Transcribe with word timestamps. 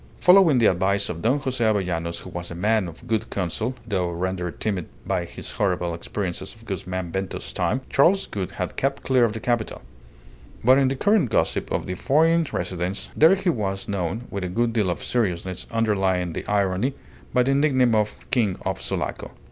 Following 0.19 0.57
the 0.57 0.65
advice 0.65 1.09
of 1.09 1.21
Don 1.21 1.37
Jose 1.37 1.63
Avellanos, 1.63 2.21
who 2.21 2.31
was 2.31 2.49
a 2.49 2.55
man 2.55 2.87
of 2.87 3.05
good 3.05 3.29
counsel 3.29 3.75
(though 3.87 4.09
rendered 4.09 4.59
timid 4.59 4.87
by 5.05 5.25
his 5.25 5.51
horrible 5.51 5.93
experiences 5.93 6.55
of 6.55 6.65
Guzman 6.65 7.11
Bento's 7.11 7.53
time), 7.53 7.81
Charles 7.87 8.25
Gould 8.25 8.53
had 8.53 8.77
kept 8.77 9.03
clear 9.03 9.25
of 9.25 9.33
the 9.33 9.39
capital; 9.39 9.83
but 10.63 10.79
in 10.79 10.87
the 10.87 10.95
current 10.95 11.29
gossip 11.29 11.71
of 11.71 11.85
the 11.85 11.93
foreign 11.93 12.47
residents 12.51 13.11
there 13.15 13.35
he 13.35 13.51
was 13.51 13.87
known 13.87 14.23
(with 14.31 14.43
a 14.43 14.49
good 14.49 14.73
deal 14.73 14.89
of 14.89 15.03
seriousness 15.03 15.67
underlying 15.69 16.33
the 16.33 16.47
irony) 16.47 16.95
by 17.31 17.43
the 17.43 17.53
nickname 17.53 17.93
of 17.93 18.15
"King 18.31 18.57
of 18.65 18.81
Sulaco." 18.81 19.29